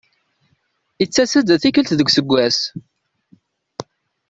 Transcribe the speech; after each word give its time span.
Ittas-d 1.03 1.47
tikkelt 1.61 1.95
deg 1.99 2.07
useggas. 2.09 2.59